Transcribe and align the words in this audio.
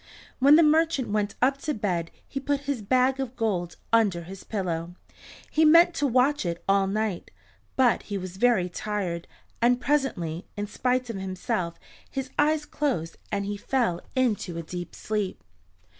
When 0.39 0.55
the 0.55 0.63
merchant 0.63 1.09
went 1.09 1.35
up 1.43 1.59
to 1.59 1.75
bed 1.75 2.09
he 2.27 2.39
put 2.39 2.61
his 2.61 2.81
bag 2.81 3.19
of 3.19 3.35
gold 3.35 3.75
under 3.93 4.23
his 4.23 4.43
pillow. 4.43 4.95
He 5.51 5.63
meant 5.63 5.93
to 5.93 6.07
watch 6.07 6.43
all 6.67 6.87
night, 6.87 7.29
but 7.75 8.01
he 8.09 8.17
was 8.17 8.37
very 8.37 8.67
tired, 8.67 9.27
and 9.61 9.79
presently, 9.79 10.47
in 10.57 10.65
spite 10.65 11.11
of 11.11 11.17
himself 11.17 11.77
his 12.09 12.31
eyes 12.39 12.65
closed 12.65 13.17
and 13.31 13.45
he 13.45 13.57
fell 13.57 14.01
into 14.15 14.57
a 14.57 14.63
deep 14.63 14.95
sleep. 14.95 15.39